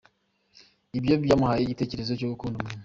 Ibyo 0.97 1.15
byamuhaye 1.23 1.61
igitekerezo 1.63 2.11
cyo 2.19 2.29
gukunda 2.31 2.57
umukino. 2.57 2.79